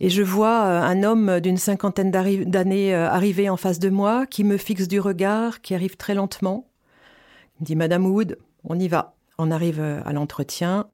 Et 0.00 0.08
je 0.08 0.22
vois 0.22 0.64
euh, 0.64 0.80
un 0.80 1.02
homme 1.02 1.40
d'une 1.40 1.58
cinquantaine 1.58 2.10
d'années 2.10 2.94
arriver 2.94 3.50
en 3.50 3.58
face 3.58 3.78
de 3.78 3.90
moi, 3.90 4.24
qui 4.24 4.44
me 4.44 4.56
fixe 4.56 4.88
du 4.88 4.98
regard, 4.98 5.60
qui 5.60 5.74
arrive 5.74 5.98
très 5.98 6.14
lentement. 6.14 6.66
Il 7.58 7.62
me 7.62 7.66
dit 7.66 7.76
Madame 7.76 8.06
Wood, 8.06 8.38
on 8.64 8.78
y 8.78 8.88
va. 8.88 9.14
On 9.36 9.50
arrive 9.50 9.80
à 9.80 10.12
l'entretien. 10.12 10.86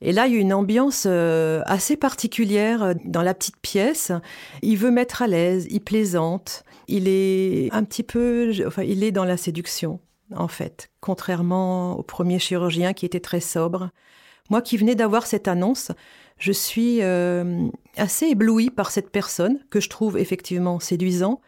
Et 0.00 0.12
là, 0.12 0.26
il 0.26 0.34
y 0.34 0.36
a 0.36 0.40
une 0.40 0.52
ambiance 0.52 1.06
assez 1.06 1.96
particulière 1.96 2.94
dans 3.04 3.22
la 3.22 3.34
petite 3.34 3.56
pièce. 3.56 4.12
Il 4.62 4.76
veut 4.76 4.90
mettre 4.92 5.22
à 5.22 5.26
l'aise, 5.26 5.66
il 5.70 5.80
plaisante. 5.80 6.64
Il 6.86 7.06
est 7.06 7.68
un 7.72 7.84
petit 7.84 8.02
peu, 8.02 8.52
enfin, 8.66 8.82
il 8.82 9.04
est 9.04 9.12
dans 9.12 9.24
la 9.24 9.36
séduction, 9.36 10.00
en 10.34 10.48
fait, 10.48 10.90
contrairement 11.00 11.98
au 11.98 12.02
premier 12.02 12.38
chirurgien 12.38 12.94
qui 12.94 13.04
était 13.04 13.20
très 13.20 13.40
sobre. 13.40 13.90
Moi 14.50 14.62
qui 14.62 14.78
venais 14.78 14.94
d'avoir 14.94 15.26
cette 15.26 15.48
annonce, 15.48 15.92
je 16.38 16.52
suis 16.52 17.02
euh, 17.02 17.68
assez 17.96 18.26
éblouie 18.26 18.70
par 18.70 18.90
cette 18.90 19.10
personne 19.10 19.58
que 19.70 19.80
je 19.80 19.90
trouve 19.90 20.16
effectivement 20.16 20.80
séduisant. 20.80 21.40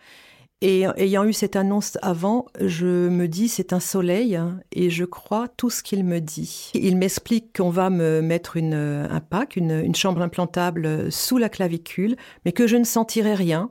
Et 0.62 0.85
ayant 0.97 1.25
eu 1.25 1.33
cette 1.33 1.57
annonce 1.57 1.97
avant, 2.02 2.45
je 2.61 3.09
me 3.09 3.29
dis 3.29 3.49
c'est 3.49 3.73
un 3.73 3.81
soleil 3.81 4.38
et 4.73 4.90
je 4.90 5.07
crois 5.07 5.49
tout 5.49 5.71
ce 5.71 5.83
qu'il 5.83 6.05
me 6.05 6.21
dit. 6.21 6.71
Il 6.75 6.99
m'explique 6.99 7.57
qu'on 7.57 7.71
va 7.71 7.88
me 7.88 8.21
mettre 8.21 8.59
une, 8.59 8.75
un 8.75 9.21
pack, 9.21 9.57
une, 9.57 9.95
chambre 9.95 10.21
implantable 10.21 11.11
sous 11.11 11.38
la 11.38 11.49
clavicule, 11.49 12.17
mais 12.45 12.52
que 12.52 12.67
je 12.67 12.76
ne 12.76 12.85
sentirai 12.85 13.35
rien. 13.35 13.71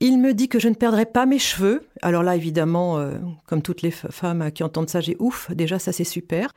Il 0.00 0.18
me 0.18 0.34
dit 0.34 0.48
que 0.48 0.58
je 0.58 0.68
ne 0.68 0.74
perdrai 0.74 1.06
pas 1.06 1.26
mes 1.26 1.38
cheveux. 1.38 1.86
Alors 2.02 2.24
là, 2.24 2.34
évidemment, 2.34 2.98
euh, 2.98 3.18
comme 3.46 3.62
toutes 3.62 3.82
les 3.82 3.90
femmes 3.92 4.50
qui 4.50 4.64
entendent 4.64 4.90
ça, 4.90 5.00
j'ai 5.00 5.16
ouf, 5.20 5.52
déjà 5.52 5.78
ça 5.78 5.92
c'est 5.92 6.04
super. 6.04 6.52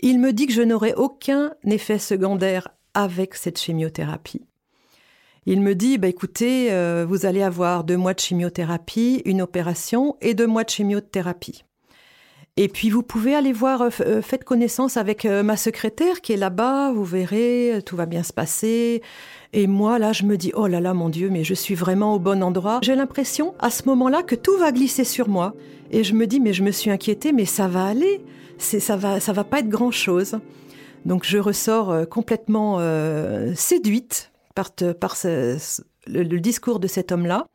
Il 0.00 0.18
me 0.18 0.32
dit 0.32 0.46
que 0.46 0.52
je 0.54 0.62
n'aurai 0.62 0.94
aucun 0.94 1.52
effet 1.64 1.98
secondaire 1.98 2.68
avec 2.94 3.34
cette 3.34 3.58
chimiothérapie. 3.58 4.46
Il 5.46 5.60
me 5.60 5.74
dit, 5.74 5.98
bah, 5.98 6.08
écoutez, 6.08 6.72
euh, 6.72 7.04
vous 7.06 7.26
allez 7.26 7.42
avoir 7.42 7.84
deux 7.84 7.98
mois 7.98 8.14
de 8.14 8.20
chimiothérapie, 8.20 9.20
une 9.26 9.42
opération 9.42 10.16
et 10.22 10.32
deux 10.32 10.46
mois 10.46 10.64
de 10.64 10.70
chimiothérapie. 10.70 11.64
Et 12.56 12.68
puis 12.68 12.88
vous 12.88 13.02
pouvez 13.02 13.34
aller 13.34 13.52
voir, 13.52 13.82
euh, 13.82 13.88
euh, 14.00 14.22
faites 14.22 14.44
connaissance 14.44 14.96
avec 14.96 15.24
ma 15.24 15.56
secrétaire 15.56 16.22
qui 16.22 16.32
est 16.32 16.36
là-bas, 16.36 16.92
vous 16.92 17.04
verrez, 17.04 17.82
tout 17.84 17.94
va 17.96 18.06
bien 18.06 18.22
se 18.22 18.32
passer. 18.32 19.02
Et 19.52 19.66
moi, 19.66 19.98
là, 19.98 20.12
je 20.12 20.22
me 20.22 20.38
dis, 20.38 20.50
oh 20.54 20.66
là 20.66 20.80
là, 20.80 20.94
mon 20.94 21.10
Dieu, 21.10 21.28
mais 21.28 21.44
je 21.44 21.52
suis 21.52 21.74
vraiment 21.74 22.14
au 22.14 22.18
bon 22.18 22.42
endroit. 22.42 22.78
J'ai 22.82 22.94
l'impression, 22.94 23.54
à 23.58 23.68
ce 23.68 23.82
moment-là, 23.86 24.22
que 24.22 24.34
tout 24.34 24.56
va 24.56 24.72
glisser 24.72 25.04
sur 25.04 25.28
moi. 25.28 25.54
Et 25.90 26.04
je 26.04 26.14
me 26.14 26.26
dis, 26.26 26.40
mais 26.40 26.54
je 26.54 26.62
me 26.62 26.70
suis 26.70 26.90
inquiétée, 26.90 27.32
mais 27.32 27.44
ça 27.44 27.68
va 27.68 27.84
aller. 27.84 28.24
C'est, 28.56 28.80
ça 28.80 28.96
va, 28.96 29.20
ça 29.20 29.32
va 29.34 29.44
pas 29.44 29.58
être 29.58 29.68
grand-chose. 29.68 30.38
Donc 31.04 31.24
je 31.26 31.36
ressors 31.36 32.08
complètement 32.08 32.78
séduite 33.54 34.32
par, 34.54 34.70
le, 36.06 36.38
discours 36.38 36.80
de 36.80 36.86
cet 36.86 37.12
homme-là. 37.12 37.46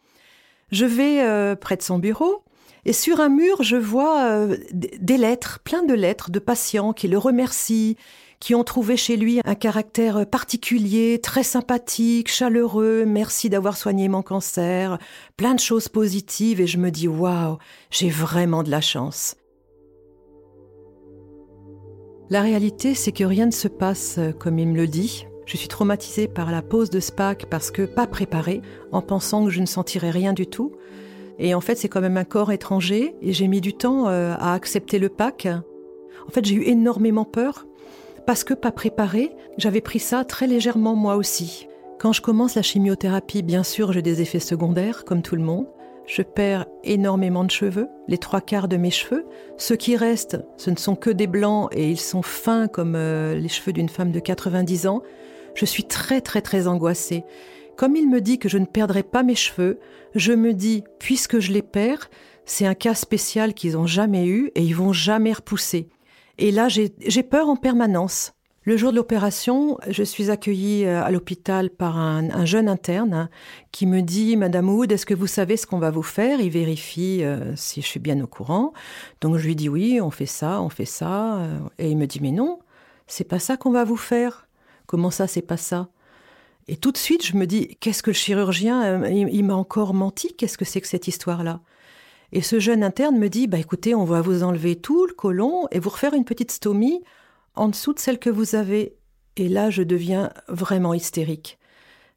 Je 0.71 0.85
vais 0.85 1.21
euh, 1.21 1.55
près 1.55 1.77
de 1.77 1.81
son 1.81 1.97
bureau 1.97 2.43
et 2.85 2.93
sur 2.93 3.19
un 3.19 3.29
mur, 3.29 3.61
je 3.63 3.75
vois 3.75 4.23
euh, 4.23 4.57
des 4.71 5.17
lettres, 5.17 5.59
plein 5.63 5.83
de 5.83 5.93
lettres 5.93 6.31
de 6.31 6.39
patients 6.39 6.93
qui 6.93 7.07
le 7.07 7.17
remercient, 7.17 7.97
qui 8.39 8.55
ont 8.55 8.63
trouvé 8.63 8.95
chez 8.95 9.17
lui 9.17 9.41
un 9.43 9.55
caractère 9.55 10.25
particulier, 10.25 11.19
très 11.21 11.43
sympathique, 11.43 12.29
chaleureux, 12.29 13.03
merci 13.05 13.49
d'avoir 13.49 13.75
soigné 13.75 14.07
mon 14.07 14.21
cancer, 14.21 14.97
plein 15.35 15.55
de 15.55 15.59
choses 15.59 15.89
positives 15.89 16.61
et 16.61 16.67
je 16.67 16.77
me 16.77 16.89
dis 16.89 17.07
waouh, 17.07 17.57
j'ai 17.91 18.09
vraiment 18.09 18.63
de 18.63 18.71
la 18.71 18.81
chance. 18.81 19.35
La 22.29 22.41
réalité, 22.41 22.93
c'est 22.93 23.11
que 23.11 23.23
rien 23.23 23.47
ne 23.47 23.51
se 23.51 23.67
passe 23.67 24.19
euh, 24.19 24.31
comme 24.31 24.59
il 24.59 24.67
me 24.67 24.77
le 24.77 24.87
dit. 24.87 25.25
Je 25.49 25.57
suis 25.57 25.67
traumatisée 25.67 26.27
par 26.27 26.51
la 26.51 26.61
pause 26.61 26.91
de 26.91 26.99
SPAC 26.99 27.47
parce 27.49 27.71
que 27.71 27.81
pas 27.81 28.05
préparée, 28.05 28.61
en 28.91 29.01
pensant 29.01 29.45
que 29.45 29.49
je 29.49 29.61
ne 29.61 29.65
sentirais 29.65 30.11
rien 30.11 30.31
du 30.31 30.45
tout. 30.45 30.73
Et 31.39 31.55
en 31.55 31.59
fait, 31.59 31.73
c'est 31.73 31.89
quand 31.89 32.01
même 32.01 32.17
un 32.17 32.23
corps 32.23 32.51
étranger 32.51 33.15
et 33.23 33.33
j'ai 33.33 33.47
mis 33.47 33.59
du 33.59 33.73
temps 33.73 34.07
euh, 34.09 34.35
à 34.37 34.53
accepter 34.53 34.99
le 34.99 35.09
PAC. 35.09 35.47
En 35.47 36.31
fait, 36.31 36.45
j'ai 36.45 36.53
eu 36.53 36.65
énormément 36.65 37.25
peur 37.25 37.65
parce 38.27 38.43
que 38.43 38.53
pas 38.53 38.71
préparée, 38.71 39.31
j'avais 39.57 39.81
pris 39.81 39.97
ça 39.97 40.23
très 40.23 40.45
légèrement 40.45 40.93
moi 40.93 41.15
aussi. 41.15 41.67
Quand 41.97 42.13
je 42.13 42.21
commence 42.21 42.53
la 42.53 42.61
chimiothérapie, 42.61 43.41
bien 43.41 43.63
sûr, 43.63 43.91
j'ai 43.91 44.03
des 44.03 44.21
effets 44.21 44.39
secondaires, 44.39 45.03
comme 45.03 45.23
tout 45.23 45.35
le 45.35 45.41
monde. 45.41 45.65
Je 46.05 46.21
perds 46.21 46.67
énormément 46.83 47.43
de 47.43 47.49
cheveux, 47.49 47.87
les 48.07 48.19
trois 48.19 48.41
quarts 48.41 48.67
de 48.67 48.77
mes 48.77 48.91
cheveux. 48.91 49.25
Ceux 49.57 49.77
qui 49.77 49.97
restent, 49.97 50.37
ce 50.57 50.69
ne 50.69 50.75
sont 50.75 50.95
que 50.95 51.09
des 51.09 51.25
blancs 51.27 51.69
et 51.71 51.89
ils 51.89 51.99
sont 51.99 52.21
fins 52.21 52.67
comme 52.67 52.93
euh, 52.95 53.33
les 53.33 53.49
cheveux 53.49 53.73
d'une 53.73 53.89
femme 53.89 54.11
de 54.11 54.19
90 54.19 54.85
ans. 54.85 55.01
Je 55.55 55.65
suis 55.65 55.83
très 55.83 56.21
très 56.21 56.41
très 56.41 56.67
angoissée. 56.67 57.23
Comme 57.75 57.95
il 57.95 58.09
me 58.09 58.21
dit 58.21 58.39
que 58.39 58.49
je 58.49 58.57
ne 58.57 58.65
perdrai 58.65 59.03
pas 59.03 59.23
mes 59.23 59.35
cheveux, 59.35 59.79
je 60.15 60.33
me 60.33 60.53
dis, 60.53 60.83
puisque 60.99 61.39
je 61.39 61.51
les 61.51 61.61
perds, 61.61 62.09
c'est 62.45 62.65
un 62.65 62.73
cas 62.73 62.95
spécial 62.95 63.53
qu'ils 63.53 63.73
n'ont 63.73 63.87
jamais 63.87 64.25
eu 64.25 64.51
et 64.55 64.63
ils 64.63 64.75
vont 64.75 64.91
jamais 64.91 65.31
repousser. 65.31 65.87
Et 66.37 66.51
là, 66.51 66.67
j'ai 66.67 67.23
peur 67.23 67.47
en 67.47 67.55
permanence. 67.55 68.33
Le 68.63 68.75
jour 68.75 68.91
de 68.91 68.97
l'opération, 68.97 69.77
je 69.87 70.03
suis 70.03 70.29
accueillie 70.29 70.85
euh, 70.85 71.01
à 71.01 71.11
l'hôpital 71.11 71.69
par 71.69 71.97
un, 71.97 72.45
jeune 72.45 72.67
interne 72.67 73.29
qui 73.71 73.87
me 73.87 74.01
dit 74.01 74.35
Madame 74.35 74.69
Wood, 74.69 74.91
est-ce 74.91 75.05
que 75.05 75.13
vous 75.13 75.27
savez 75.27 75.55
ce 75.55 75.65
qu'on 75.65 75.79
va 75.79 75.89
vous 75.89 76.03
faire? 76.03 76.41
Il 76.41 76.49
vérifie 76.49 77.23
euh, 77.23 77.55
si 77.55 77.81
je 77.81 77.87
suis 77.87 77.99
bien 77.99 78.21
au 78.21 78.27
courant. 78.27 78.73
Donc 79.21 79.37
je 79.37 79.47
lui 79.47 79.55
dis 79.55 79.69
oui, 79.69 79.99
on 80.01 80.11
fait 80.11 80.25
ça, 80.25 80.61
on 80.61 80.69
fait 80.69 80.85
ça. 80.85 81.37
Euh, 81.37 81.59
et 81.77 81.89
il 81.89 81.97
me 81.97 82.05
dit 82.05 82.19
Mais 82.21 82.31
non, 82.31 82.59
c'est 83.07 83.23
pas 83.23 83.39
ça 83.39 83.55
qu'on 83.55 83.71
va 83.71 83.85
vous 83.85 83.97
faire. 83.97 84.48
Comment 84.89 85.11
ça, 85.11 85.27
c'est 85.27 85.43
pas 85.43 85.55
ça? 85.55 85.89
Et 86.67 86.75
tout 86.75 86.91
de 86.91 86.97
suite, 86.97 87.23
je 87.23 87.37
me 87.37 87.45
dis, 87.45 87.77
qu'est-ce 87.79 88.01
que 88.01 88.09
le 88.09 88.15
chirurgien, 88.15 89.03
euh, 89.03 89.07
il, 89.07 89.43
m'a 89.45 89.53
encore 89.53 89.93
menti? 89.93 90.33
Qu'est-ce 90.33 90.57
que 90.57 90.65
c'est 90.65 90.81
que 90.81 90.87
cette 90.87 91.07
histoire-là? 91.07 91.61
Et 92.31 92.41
ce 92.41 92.59
jeune 92.59 92.83
interne 92.83 93.15
me 93.19 93.29
dit, 93.29 93.45
bah 93.45 93.59
écoutez, 93.59 93.93
on 93.93 94.03
va 94.03 94.21
vous 94.21 94.41
enlever 94.41 94.75
tout 94.75 95.05
le 95.05 95.13
côlon 95.13 95.67
et 95.69 95.77
vous 95.77 95.91
refaire 95.91 96.15
une 96.15 96.25
petite 96.25 96.49
stomie 96.49 97.03
en 97.53 97.67
dessous 97.67 97.93
de 97.93 97.99
celle 97.99 98.17
que 98.17 98.31
vous 98.31 98.55
avez. 98.55 98.95
Et 99.37 99.47
là, 99.47 99.69
je 99.69 99.83
deviens 99.83 100.31
vraiment 100.47 100.95
hystérique. 100.95 101.59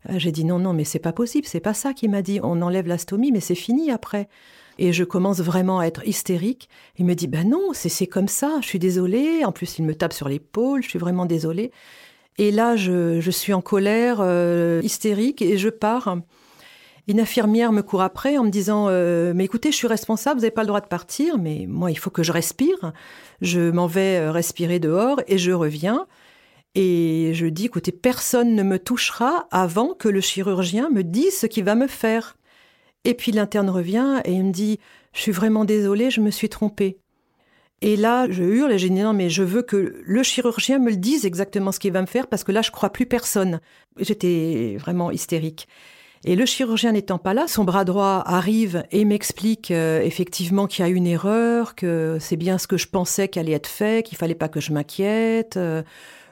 Euh, 0.08 0.14
j'ai 0.16 0.32
dit 0.32 0.46
non, 0.46 0.58
non, 0.58 0.72
mais 0.72 0.84
c'est 0.84 0.98
pas 0.98 1.12
possible, 1.12 1.46
c'est 1.46 1.60
pas 1.60 1.74
ça 1.74 1.92
qu'il 1.92 2.10
m'a 2.10 2.22
dit. 2.22 2.40
On 2.42 2.62
enlève 2.62 2.86
la 2.86 2.96
stomie, 2.96 3.32
mais 3.32 3.40
c'est 3.40 3.54
fini 3.54 3.90
après. 3.90 4.30
Et 4.78 4.94
je 4.94 5.04
commence 5.04 5.40
vraiment 5.40 5.80
à 5.80 5.84
être 5.84 6.08
hystérique. 6.08 6.70
Il 6.96 7.04
me 7.04 7.12
dit, 7.12 7.26
ben 7.26 7.50
non, 7.50 7.72
c'est 7.74 8.06
comme 8.06 8.28
ça, 8.28 8.60
je 8.62 8.66
suis 8.66 8.78
désolée. 8.78 9.44
En 9.44 9.52
plus, 9.52 9.78
il 9.78 9.84
me 9.84 9.94
tape 9.94 10.14
sur 10.14 10.30
l'épaule, 10.30 10.82
je 10.82 10.88
suis 10.88 10.98
vraiment 10.98 11.26
désolée. 11.26 11.70
Et 12.38 12.50
là, 12.50 12.76
je, 12.76 13.30
suis 13.30 13.52
en 13.52 13.60
colère, 13.60 14.18
euh, 14.20 14.80
hystérique, 14.82 15.42
et 15.42 15.58
je 15.58 15.68
pars. 15.68 16.16
Une 17.08 17.18
infirmière 17.18 17.72
me 17.72 17.82
court 17.82 18.02
après 18.02 18.38
en 18.38 18.44
me 18.44 18.50
disant 18.50 18.86
euh, 18.88 19.32
Mais 19.34 19.44
écoutez, 19.44 19.72
je 19.72 19.76
suis 19.76 19.88
responsable, 19.88 20.36
vous 20.36 20.42
n'avez 20.42 20.52
pas 20.52 20.62
le 20.62 20.68
droit 20.68 20.80
de 20.80 20.86
partir, 20.86 21.36
mais 21.36 21.66
moi, 21.68 21.90
il 21.90 21.98
faut 21.98 22.10
que 22.10 22.22
je 22.22 22.32
respire. 22.32 22.92
Je 23.40 23.70
m'en 23.70 23.86
vais 23.86 24.18
euh, 24.18 24.30
respirer 24.30 24.78
dehors 24.78 25.20
et 25.26 25.36
je 25.36 25.52
reviens. 25.52 26.06
Et 26.74 27.32
je 27.34 27.46
dis 27.46 27.66
Écoutez, 27.66 27.92
personne 27.92 28.54
ne 28.54 28.62
me 28.62 28.78
touchera 28.78 29.48
avant 29.50 29.94
que 29.94 30.08
le 30.08 30.20
chirurgien 30.20 30.90
me 30.90 31.02
dise 31.02 31.36
ce 31.36 31.46
qu'il 31.46 31.64
va 31.64 31.74
me 31.74 31.88
faire. 31.88 32.36
Et 33.04 33.14
puis 33.14 33.32
l'interne 33.32 33.68
revient 33.68 34.20
et 34.24 34.32
il 34.32 34.44
me 34.44 34.52
dit 34.52 34.78
Je 35.12 35.20
suis 35.20 35.32
vraiment 35.32 35.64
désolée, 35.64 36.10
je 36.10 36.20
me 36.20 36.30
suis 36.30 36.48
trompée. 36.48 37.01
Et 37.84 37.96
là, 37.96 38.28
je 38.30 38.44
hurle 38.44 38.72
et 38.72 38.78
j'ai 38.78 38.88
dit 38.88 39.00
non, 39.00 39.12
mais 39.12 39.28
je 39.28 39.42
veux 39.42 39.62
que 39.62 40.00
le 40.04 40.22
chirurgien 40.22 40.78
me 40.78 40.90
le 40.90 40.96
dise 40.96 41.26
exactement 41.26 41.72
ce 41.72 41.80
qu'il 41.80 41.92
va 41.92 42.00
me 42.00 42.06
faire 42.06 42.28
parce 42.28 42.44
que 42.44 42.52
là, 42.52 42.62
je 42.62 42.70
crois 42.70 42.90
plus 42.90 43.06
personne. 43.06 43.60
J'étais 43.98 44.76
vraiment 44.78 45.10
hystérique. 45.10 45.66
Et 46.24 46.36
le 46.36 46.46
chirurgien 46.46 46.92
n'étant 46.92 47.18
pas 47.18 47.34
là, 47.34 47.48
son 47.48 47.64
bras 47.64 47.84
droit 47.84 48.22
arrive 48.24 48.84
et 48.92 49.04
m'explique 49.04 49.72
euh, 49.72 50.00
effectivement 50.00 50.68
qu'il 50.68 50.84
y 50.84 50.88
a 50.88 50.90
une 50.92 51.08
erreur, 51.08 51.74
que 51.74 52.18
c'est 52.20 52.36
bien 52.36 52.58
ce 52.58 52.68
que 52.68 52.76
je 52.76 52.86
pensais 52.86 53.26
qu'allait 53.26 53.52
être 53.52 53.66
fait, 53.66 54.06
qu'il 54.06 54.16
fallait 54.16 54.36
pas 54.36 54.48
que 54.48 54.60
je 54.60 54.72
m'inquiète. 54.72 55.56
Euh, 55.56 55.82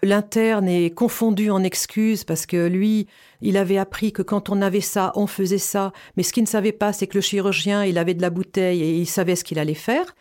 l'interne 0.04 0.68
est 0.68 0.90
confondu 0.90 1.50
en 1.50 1.64
excuses 1.64 2.22
parce 2.22 2.46
que 2.46 2.68
lui, 2.68 3.08
il 3.40 3.56
avait 3.56 3.78
appris 3.78 4.12
que 4.12 4.22
quand 4.22 4.50
on 4.50 4.62
avait 4.62 4.80
ça, 4.80 5.10
on 5.16 5.26
faisait 5.26 5.58
ça. 5.58 5.92
Mais 6.16 6.22
ce 6.22 6.32
qu'il 6.32 6.44
ne 6.44 6.48
savait 6.48 6.70
pas, 6.70 6.92
c'est 6.92 7.08
que 7.08 7.18
le 7.18 7.22
chirurgien, 7.22 7.84
il 7.84 7.98
avait 7.98 8.14
de 8.14 8.22
la 8.22 8.30
bouteille 8.30 8.84
et 8.84 8.94
il 8.94 9.06
savait 9.06 9.34
ce 9.34 9.42
qu'il 9.42 9.58
allait 9.58 9.74
faire. 9.74 10.14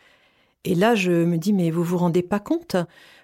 Et 0.66 0.76
là, 0.76 0.96
je 0.96 1.12
me 1.12 1.38
dis, 1.38 1.54
mais 1.54 1.72
vous 1.72 1.84
vous 1.84 1.98
rendez 1.98 2.22
pas 2.22 2.40
compte? 2.40 2.76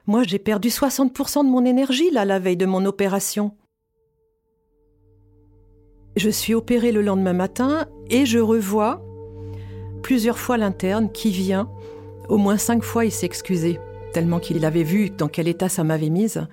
Moi, 0.07 0.23
j'ai 0.23 0.39
perdu 0.39 0.69
60% 0.69 1.45
de 1.45 1.49
mon 1.49 1.65
énergie, 1.65 2.09
là, 2.11 2.25
la 2.25 2.39
veille 2.39 2.57
de 2.57 2.65
mon 2.65 2.85
opération. 2.85 3.51
Je 6.15 6.29
suis 6.29 6.53
opérée 6.53 6.93
le 6.93 7.01
lendemain 7.01 7.33
matin 7.33 7.87
et 8.09 8.25
je 8.25 8.39
revois 8.39 9.03
plusieurs 10.01 10.39
fois 10.39 10.57
l'interne 10.57 11.11
qui 11.11 11.31
vient. 11.31 11.69
Au 12.29 12.37
moins 12.37 12.57
cinq 12.57 12.83
fois, 12.83 13.03
il 13.03 13.11
s'est 13.11 13.29
tellement 14.13 14.39
qu'il 14.39 14.63
avait 14.63 14.83
vu 14.83 15.09
dans 15.09 15.27
quel 15.27 15.47
état 15.49 15.67
ça 15.67 15.83
m'avait 15.83 16.09
mise. 16.09 16.47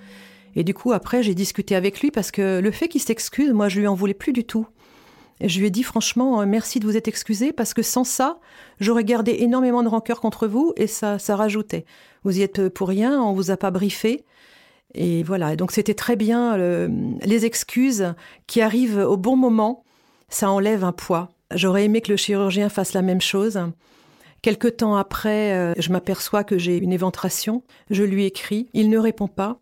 Et 0.57 0.65
du 0.65 0.75
coup, 0.75 0.93
après, 0.93 1.23
j'ai 1.23 1.35
discuté 1.35 1.77
avec 1.77 2.01
lui 2.01 2.11
parce 2.11 2.33
que 2.33 2.59
le 2.61 2.71
fait 2.73 2.89
qu'il 2.89 3.01
s'excuse, 3.01 3.53
moi, 3.53 3.69
je 3.69 3.79
lui 3.79 3.87
en 3.87 3.95
voulais 3.95 4.15
plus 4.15 4.33
du 4.33 4.45
tout. 4.45 4.67
Je 5.41 5.59
lui 5.59 5.67
ai 5.67 5.71
dit 5.71 5.83
franchement, 5.83 6.41
euh, 6.41 6.47
merci 6.47 6.79
de 6.79 6.87
vous 6.87 6.97
être 6.97 7.09
excusé 7.09 7.53
parce 7.53 7.75
que 7.75 7.83
sans 7.83 8.05
ça, 8.05 8.39
j'aurais 8.81 9.05
gardé 9.05 9.37
énormément 9.41 9.83
de 9.83 9.89
rancœur 9.89 10.21
contre 10.21 10.47
vous 10.47 10.73
et 10.77 10.87
ça, 10.87 11.19
ça 11.19 11.37
rajoutait. 11.37 11.85
Vous 12.25 12.39
y 12.39 12.43
êtes 12.43 12.69
pour 12.69 12.89
rien, 12.89 13.21
on 13.21 13.33
vous 13.33 13.51
a 13.51 13.57
pas 13.57 13.71
briefé. 13.71 14.25
Et 14.95 15.23
voilà. 15.23 15.57
donc 15.57 15.73
c'était 15.73 15.95
très 15.95 16.17
bien 16.17 16.57
les 17.23 17.47
excuses 17.47 18.15
qui 18.47 18.61
arrivent 18.61 18.99
au 18.99 19.17
bon 19.17 19.37
moment. 19.37 19.85
Ça 20.29 20.51
enlève 20.51 20.85
un 20.85 20.93
poids. 20.93 21.31
J'aurais 21.55 21.85
aimé 21.85 22.01
que 22.01 22.11
le 22.11 22.17
chirurgien 22.17 22.69
fasse 22.69 22.93
la 22.93 23.03
même 23.03 23.21
chose. 23.21 23.59
Quelque 24.43 24.67
temps 24.67 24.97
après, 24.97 25.53
euh, 25.53 25.73
je 25.79 25.93
m'aperçois 25.93 26.43
que 26.43 26.59
j'ai 26.59 26.77
une 26.77 26.93
éventration. 26.93 27.62
Je 27.91 28.03
lui 28.03 28.25
écris. 28.25 28.69
Il 28.73 28.91
ne 28.91 28.99
répond 28.99 29.29
pas. 29.29 29.61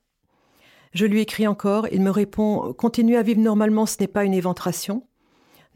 Je 0.95 1.05
lui 1.05 1.21
écris 1.21 1.47
encore. 1.47 1.87
Il 1.93 2.00
me 2.00 2.11
répond 2.11 2.73
Continue 2.73 3.17
à 3.17 3.23
vivre 3.23 3.41
normalement, 3.41 3.85
ce 3.85 3.97
n'est 4.00 4.09
pas 4.09 4.25
une 4.25 4.35
éventration. 4.35 5.07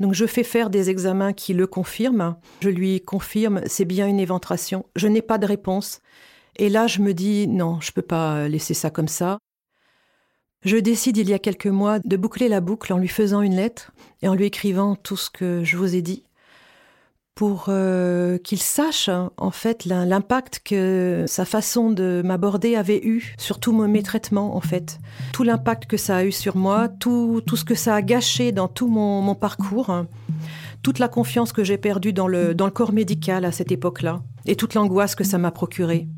Donc 0.00 0.14
je 0.14 0.26
fais 0.26 0.42
faire 0.42 0.70
des 0.70 0.90
examens 0.90 1.32
qui 1.32 1.54
le 1.54 1.66
confirment. 1.66 2.36
Je 2.60 2.68
lui 2.68 3.00
confirme, 3.00 3.62
c'est 3.66 3.84
bien 3.84 4.06
une 4.08 4.20
éventration. 4.20 4.86
Je 4.96 5.08
n'ai 5.08 5.22
pas 5.22 5.38
de 5.38 5.46
réponse. 5.46 6.00
Et 6.56 6.68
là, 6.68 6.86
je 6.86 7.00
me 7.00 7.14
dis, 7.14 7.48
non, 7.48 7.80
je 7.80 7.90
ne 7.90 7.94
peux 7.94 8.02
pas 8.02 8.48
laisser 8.48 8.74
ça 8.74 8.90
comme 8.90 9.08
ça. 9.08 9.38
Je 10.64 10.76
décide 10.78 11.16
il 11.18 11.28
y 11.28 11.34
a 11.34 11.38
quelques 11.38 11.66
mois 11.66 11.98
de 11.98 12.16
boucler 12.16 12.48
la 12.48 12.60
boucle 12.60 12.92
en 12.92 12.98
lui 12.98 13.08
faisant 13.08 13.42
une 13.42 13.56
lettre 13.56 13.92
et 14.22 14.28
en 14.28 14.34
lui 14.34 14.46
écrivant 14.46 14.96
tout 14.96 15.16
ce 15.16 15.30
que 15.30 15.62
je 15.62 15.76
vous 15.76 15.94
ai 15.94 16.02
dit. 16.02 16.24
Pour 17.34 17.66
euh, 17.68 18.38
qu'il 18.38 18.60
sache 18.60 19.08
hein, 19.08 19.32
en 19.36 19.50
fait 19.50 19.84
l'impact 19.84 20.60
que 20.64 21.24
sa 21.26 21.44
façon 21.44 21.90
de 21.90 22.22
m'aborder 22.24 22.76
avait 22.76 23.04
eu 23.04 23.34
sur 23.38 23.58
tous 23.58 23.72
mes 23.72 24.02
traitements 24.02 24.56
en 24.56 24.60
fait. 24.60 25.00
Tout 25.32 25.42
l'impact 25.42 25.86
que 25.86 25.96
ça 25.96 26.16
a 26.16 26.24
eu 26.24 26.32
sur 26.32 26.56
moi, 26.56 26.88
tout, 26.88 27.42
tout 27.46 27.56
ce 27.56 27.64
que 27.64 27.74
ça 27.74 27.96
a 27.96 28.02
gâché 28.02 28.52
dans 28.52 28.68
tout 28.68 28.86
mon, 28.86 29.34
parcours, 29.34 29.90
hein. 29.90 30.06
toute 30.82 31.00
la 31.00 31.08
confiance 31.08 31.52
que 31.52 31.64
j'ai 31.64 31.78
perdue 31.78 32.12
dans 32.12 32.28
le, 32.28 32.54
dans 32.54 32.66
le 32.66 32.70
corps 32.70 32.92
médical 32.92 33.44
à 33.44 33.52
cette 33.52 33.72
époque-là 33.72 34.20
et 34.46 34.54
toute 34.54 34.74
l'angoisse 34.74 35.16
que 35.16 35.24
ça 35.24 35.38
m'a 35.38 35.50
procurée. 35.50 36.08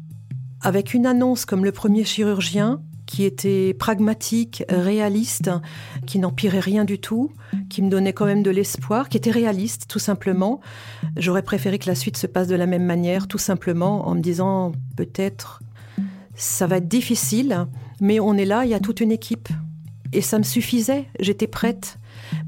Avec 0.60 0.92
une 0.92 1.06
annonce 1.06 1.46
comme 1.46 1.64
le 1.64 1.72
premier 1.72 2.04
chirurgien, 2.04 2.80
qui 3.06 3.24
était 3.24 3.72
pragmatique, 3.74 4.64
réaliste, 4.68 5.50
qui 6.06 6.18
n'empirait 6.18 6.60
rien 6.60 6.84
du 6.84 6.98
tout, 6.98 7.30
qui 7.70 7.82
me 7.82 7.88
donnait 7.88 8.12
quand 8.12 8.26
même 8.26 8.42
de 8.42 8.50
l'espoir, 8.50 9.08
qui 9.08 9.16
était 9.16 9.30
réaliste 9.30 9.86
tout 9.88 9.98
simplement. 9.98 10.60
J'aurais 11.16 11.42
préféré 11.42 11.78
que 11.78 11.86
la 11.86 11.94
suite 11.94 12.16
se 12.16 12.26
passe 12.26 12.48
de 12.48 12.56
la 12.56 12.66
même 12.66 12.84
manière, 12.84 13.28
tout 13.28 13.38
simplement 13.38 14.08
en 14.08 14.14
me 14.14 14.20
disant 14.20 14.72
peut-être 14.96 15.62
ça 16.34 16.66
va 16.66 16.76
être 16.76 16.88
difficile, 16.88 17.66
mais 18.00 18.20
on 18.20 18.34
est 18.34 18.44
là, 18.44 18.64
il 18.64 18.70
y 18.70 18.74
a 18.74 18.80
toute 18.80 19.00
une 19.00 19.12
équipe. 19.12 19.48
Et 20.12 20.20
ça 20.20 20.38
me 20.38 20.44
suffisait, 20.44 21.06
j'étais 21.18 21.46
prête. 21.46 21.98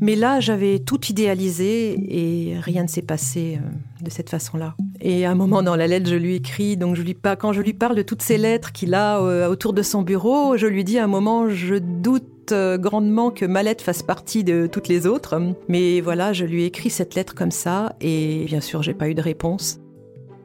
Mais 0.00 0.16
là, 0.16 0.40
j'avais 0.40 0.78
tout 0.78 1.04
idéalisé 1.06 1.96
et 2.08 2.58
rien 2.60 2.82
ne 2.82 2.88
s'est 2.88 3.02
passé 3.02 3.58
euh, 3.60 4.04
de 4.04 4.10
cette 4.10 4.30
façon-là. 4.30 4.76
Et 5.00 5.24
à 5.24 5.30
un 5.30 5.34
moment 5.34 5.62
dans 5.62 5.76
la 5.76 5.86
lettre, 5.86 6.10
je 6.10 6.16
lui 6.16 6.34
écris, 6.36 6.76
donc 6.76 6.96
je 6.96 7.02
lui 7.02 7.14
pas 7.14 7.36
quand 7.36 7.52
je 7.52 7.62
lui 7.62 7.72
parle 7.72 7.94
de 7.94 8.02
toutes 8.02 8.22
ces 8.22 8.36
lettres 8.36 8.72
qu'il 8.72 8.94
a 8.94 9.20
euh, 9.20 9.48
autour 9.48 9.72
de 9.72 9.82
son 9.82 10.02
bureau, 10.02 10.56
je 10.56 10.66
lui 10.66 10.82
dis 10.82 10.98
à 10.98 11.04
un 11.04 11.08
moment, 11.08 11.48
je 11.48 11.76
doute 11.76 12.52
euh, 12.52 12.78
grandement 12.78 13.30
que 13.30 13.44
ma 13.44 13.62
lettre 13.62 13.84
fasse 13.84 14.02
partie 14.02 14.42
de 14.42 14.66
toutes 14.66 14.88
les 14.88 15.06
autres. 15.06 15.40
Mais 15.68 16.00
voilà, 16.00 16.32
je 16.32 16.44
lui 16.44 16.62
ai 16.62 16.66
écrit 16.66 16.90
cette 16.90 17.14
lettre 17.14 17.34
comme 17.34 17.52
ça 17.52 17.94
et 18.00 18.44
bien 18.46 18.60
sûr, 18.60 18.82
j'ai 18.82 18.94
pas 18.94 19.08
eu 19.08 19.14
de 19.14 19.22
réponse. 19.22 19.78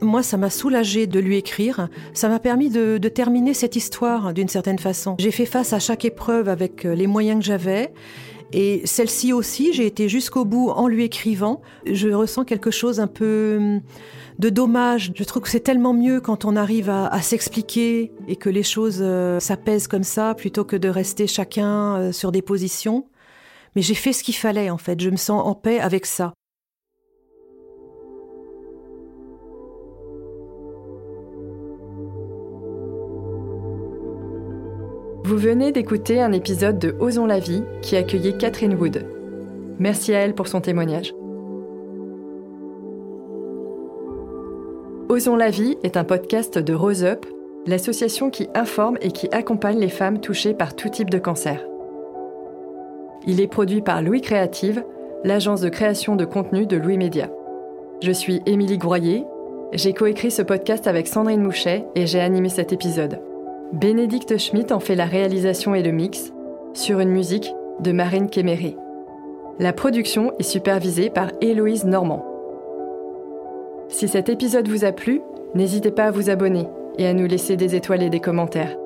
Moi, 0.01 0.21
ça 0.21 0.37
m'a 0.37 0.49
soulagé 0.49 1.07
de 1.07 1.19
lui 1.19 1.37
écrire. 1.37 1.87
Ça 2.13 2.27
m'a 2.27 2.39
permis 2.39 2.69
de, 2.69 2.97
de, 2.97 3.09
terminer 3.09 3.53
cette 3.53 3.77
histoire 3.77 4.33
d'une 4.33 4.49
certaine 4.49 4.79
façon. 4.79 5.15
J'ai 5.17 5.31
fait 5.31 5.45
face 5.45 5.71
à 5.71 5.79
chaque 5.79 6.03
épreuve 6.03 6.49
avec 6.49 6.83
les 6.83 7.07
moyens 7.07 7.39
que 7.39 7.45
j'avais. 7.45 7.93
Et 8.53 8.81
celle-ci 8.85 9.33
aussi, 9.33 9.73
j'ai 9.73 9.85
été 9.87 10.07
jusqu'au 10.07 10.45
bout 10.45 10.69
en 10.69 10.87
lui 10.87 11.03
écrivant. 11.03 11.61
Je 11.85 12.09
ressens 12.09 12.45
quelque 12.45 12.71
chose 12.71 12.99
un 12.99 13.07
peu 13.07 13.57
hum, 13.59 13.81
de 14.39 14.49
dommage. 14.49 15.11
Je 15.15 15.23
trouve 15.23 15.41
que 15.43 15.49
c'est 15.49 15.59
tellement 15.59 15.93
mieux 15.93 16.21
quand 16.21 16.45
on 16.45 16.55
arrive 16.55 16.89
à, 16.89 17.21
s'expliquer 17.21 18.11
et 18.27 18.35
que 18.35 18.49
les 18.49 18.63
choses 18.63 18.99
euh, 19.01 19.39
s'apaisent 19.39 19.87
comme 19.87 20.03
ça 20.03 20.35
plutôt 20.35 20.63
que 20.65 20.75
de 20.75 20.87
rester 20.87 21.25
chacun 21.25 21.95
euh, 21.95 22.11
sur 22.11 22.31
des 22.31 22.41
positions. 22.41 23.07
Mais 23.75 23.81
j'ai 23.81 23.95
fait 23.95 24.13
ce 24.13 24.23
qu'il 24.23 24.35
fallait 24.35 24.69
en 24.69 24.77
fait. 24.77 25.01
Je 25.01 25.09
me 25.09 25.17
sens 25.17 25.41
en 25.43 25.55
paix 25.55 25.79
avec 25.79 26.05
ça. 26.05 26.33
Vous 35.33 35.39
venez 35.39 35.71
d'écouter 35.71 36.21
un 36.21 36.31
épisode 36.31 36.77
de 36.77 36.95
Osons 36.99 37.25
la 37.25 37.39
vie 37.39 37.63
qui 37.81 37.95
accueillait 37.95 38.37
Catherine 38.37 38.75
Wood. 38.75 39.03
Merci 39.79 40.13
à 40.13 40.19
elle 40.19 40.35
pour 40.35 40.47
son 40.47 40.61
témoignage. 40.61 41.11
Osons 45.09 45.35
la 45.35 45.49
vie 45.49 45.75
est 45.81 45.97
un 45.97 46.03
podcast 46.03 46.59
de 46.59 46.73
Rose 46.75 47.03
Up, 47.03 47.25
l'association 47.65 48.29
qui 48.29 48.47
informe 48.53 48.99
et 49.01 49.09
qui 49.09 49.27
accompagne 49.31 49.79
les 49.79 49.89
femmes 49.89 50.21
touchées 50.21 50.53
par 50.53 50.75
tout 50.75 50.89
type 50.89 51.09
de 51.09 51.17
cancer. 51.17 51.65
Il 53.25 53.41
est 53.41 53.47
produit 53.47 53.81
par 53.81 54.03
Louis 54.03 54.21
Créative, 54.21 54.83
l'agence 55.23 55.61
de 55.61 55.69
création 55.69 56.15
de 56.15 56.25
contenu 56.25 56.67
de 56.67 56.77
Louis 56.77 56.99
Média. 56.99 57.31
Je 58.03 58.11
suis 58.11 58.43
Émilie 58.45 58.77
Groyer, 58.77 59.25
j'ai 59.71 59.93
coécrit 59.93 60.29
ce 60.29 60.43
podcast 60.43 60.85
avec 60.85 61.07
Sandrine 61.07 61.41
Mouchet 61.41 61.85
et 61.95 62.05
j'ai 62.05 62.19
animé 62.19 62.49
cet 62.49 62.71
épisode. 62.71 63.19
Bénédicte 63.73 64.37
Schmitt 64.37 64.71
en 64.71 64.79
fait 64.79 64.93
la 64.93 65.05
réalisation 65.05 65.73
et 65.73 65.81
le 65.81 65.91
mix, 65.91 66.31
sur 66.73 66.99
une 66.99 67.09
musique 67.09 67.51
de 67.79 67.91
Marine 67.91 68.29
Kéméré. 68.29 68.77
La 69.57 69.73
production 69.73 70.31
est 70.37 70.43
supervisée 70.43 71.09
par 71.09 71.31
Héloïse 71.41 71.83
Normand. 71.83 72.23
Si 73.87 74.07
cet 74.07 74.29
épisode 74.29 74.67
vous 74.67 74.85
a 74.85 74.91
plu, 74.91 75.21
n'hésitez 75.55 75.89
pas 75.89 76.05
à 76.05 76.11
vous 76.11 76.29
abonner 76.29 76.67
et 76.99 77.07
à 77.07 77.13
nous 77.13 77.25
laisser 77.25 77.57
des 77.57 77.73
étoiles 77.73 78.03
et 78.03 78.11
des 78.11 78.19
commentaires. 78.19 78.77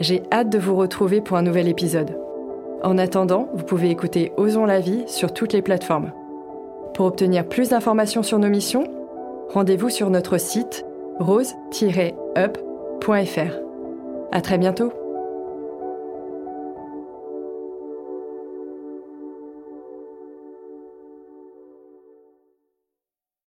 J'ai 0.00 0.24
hâte 0.32 0.50
de 0.50 0.58
vous 0.58 0.74
retrouver 0.74 1.20
pour 1.20 1.36
un 1.36 1.42
nouvel 1.42 1.68
épisode. 1.68 2.18
En 2.82 2.98
attendant, 2.98 3.48
vous 3.54 3.64
pouvez 3.64 3.90
écouter 3.90 4.32
Osons 4.36 4.66
la 4.66 4.80
vie 4.80 5.04
sur 5.06 5.32
toutes 5.32 5.52
les 5.52 5.62
plateformes. 5.62 6.10
Pour 6.94 7.06
obtenir 7.06 7.48
plus 7.48 7.68
d'informations 7.68 8.24
sur 8.24 8.40
nos 8.40 8.48
missions, 8.48 8.88
rendez-vous 9.50 9.90
sur 9.90 10.10
notre 10.10 10.38
site 10.38 10.84
rose-up.fr. 11.20 12.46
À 14.36 14.42
très 14.42 14.58
bientôt 14.58 14.92